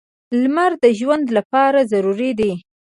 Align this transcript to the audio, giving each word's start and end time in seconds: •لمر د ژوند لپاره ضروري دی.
•لمر 0.41 0.71
د 0.83 0.85
ژوند 0.99 1.25
لپاره 1.37 1.79
ضروري 1.91 2.31
دی. 2.39 2.51